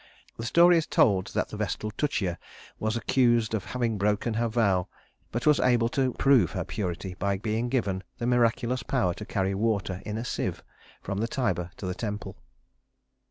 The 0.35 0.47
story 0.47 0.77
is 0.79 0.87
told 0.87 1.27
that 1.35 1.49
the 1.49 1.57
Vestal 1.57 1.91
Tuccia 1.91 2.39
was 2.79 2.97
accused 2.97 3.53
of 3.53 3.65
having 3.65 3.99
broken 3.99 4.33
her 4.33 4.47
vow, 4.47 4.87
but 5.31 5.45
was 5.45 5.59
able 5.59 5.89
to 5.89 6.13
prove 6.13 6.53
her 6.53 6.63
purity, 6.65 7.13
by 7.19 7.37
being 7.37 7.69
given 7.69 8.01
the 8.17 8.25
miraculous 8.25 8.81
power 8.81 9.13
to 9.13 9.25
carry 9.25 9.53
water 9.53 10.01
in 10.03 10.17
a 10.17 10.25
sieve 10.25 10.63
from 11.03 11.19
the 11.19 11.27
Tiber 11.27 11.69
to 11.77 11.85
the 11.85 11.93
temple. 11.93 12.35